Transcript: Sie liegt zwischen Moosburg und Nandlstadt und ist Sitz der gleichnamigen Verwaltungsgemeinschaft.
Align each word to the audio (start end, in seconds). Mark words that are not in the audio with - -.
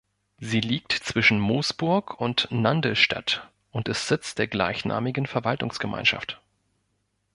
Sie 0.39 0.61
liegt 0.61 0.93
zwischen 0.93 1.39
Moosburg 1.39 2.19
und 2.19 2.47
Nandlstadt 2.49 3.47
und 3.69 3.87
ist 3.87 4.07
Sitz 4.07 4.33
der 4.33 4.47
gleichnamigen 4.47 5.27
Verwaltungsgemeinschaft. 5.27 6.41